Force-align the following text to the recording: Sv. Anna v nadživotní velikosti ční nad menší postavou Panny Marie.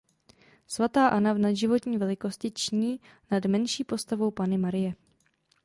Sv. 0.67 0.83
Anna 0.95 1.33
v 1.33 1.37
nadživotní 1.37 1.97
velikosti 1.97 2.51
ční 2.51 2.99
nad 3.31 3.45
menší 3.45 3.83
postavou 3.83 4.31
Panny 4.31 4.57
Marie. 4.57 4.93